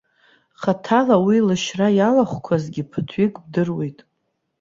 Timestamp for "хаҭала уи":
0.61-1.37